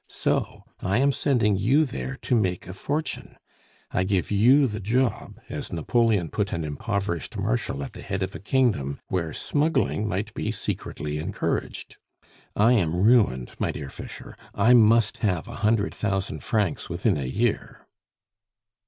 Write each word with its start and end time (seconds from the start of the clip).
So 0.09 0.63
I 0.79 0.97
am 0.97 1.11
sending 1.11 1.55
you 1.57 1.85
there 1.85 2.17
to 2.23 2.33
make 2.33 2.65
a 2.65 2.73
fortune; 2.73 3.37
I 3.91 4.03
give 4.03 4.31
you 4.31 4.65
the 4.65 4.79
job, 4.79 5.39
as 5.47 5.71
Napoleon 5.71 6.29
put 6.29 6.51
an 6.53 6.63
impoverished 6.63 7.37
Marshal 7.37 7.83
at 7.83 7.93
the 7.93 8.01
head 8.01 8.23
of 8.23 8.33
a 8.33 8.39
kingdom 8.39 8.99
where 9.09 9.31
smuggling 9.31 10.07
might 10.07 10.33
be 10.33 10.49
secretly 10.51 11.19
encouraged. 11.19 11.97
"I 12.55 12.73
am 12.73 12.95
ruined, 12.95 13.51
my 13.59 13.71
dear 13.71 13.91
Fischer; 13.91 14.35
I 14.55 14.73
must 14.73 15.19
have 15.19 15.47
a 15.47 15.57
hundred 15.61 15.93
thousand 15.93 16.39
francs 16.39 16.89
within 16.89 17.15
a 17.15 17.25
year." 17.25 17.85